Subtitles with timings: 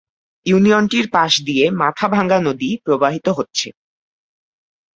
[0.45, 3.67] ইউনিয়নটির পাশ দিয়ে মাথাভাঙ্গা নদী প্রবাহিত হচ্ছে।